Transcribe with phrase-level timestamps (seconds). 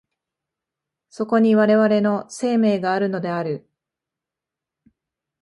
[1.11, 3.69] そこに我々の生命があるのである。